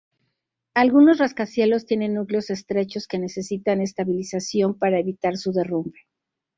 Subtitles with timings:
[0.73, 5.99] Algunos rascacielos tienen núcleos estrechos que necesitan estabilización para evitar su derrumbe.